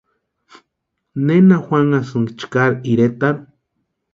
¿Nena 1.27 1.55
juanhasïnki 1.65 2.33
chkari 2.39 2.77
iretarhu? 2.91 3.41